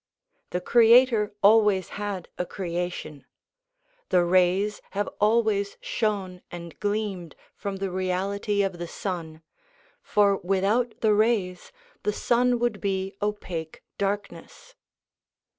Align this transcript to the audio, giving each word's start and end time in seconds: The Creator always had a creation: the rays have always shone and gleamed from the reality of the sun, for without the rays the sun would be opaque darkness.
The 0.49 0.61
Creator 0.61 1.31
always 1.43 1.89
had 1.89 2.27
a 2.39 2.43
creation: 2.43 3.23
the 4.09 4.23
rays 4.25 4.81
have 4.97 5.07
always 5.19 5.77
shone 5.79 6.41
and 6.49 6.79
gleamed 6.79 7.35
from 7.55 7.75
the 7.75 7.91
reality 7.91 8.63
of 8.63 8.79
the 8.79 8.87
sun, 8.87 9.43
for 10.01 10.37
without 10.37 11.01
the 11.01 11.13
rays 11.13 11.71
the 12.01 12.13
sun 12.13 12.57
would 12.57 12.81
be 12.81 13.15
opaque 13.21 13.83
darkness. 13.99 14.73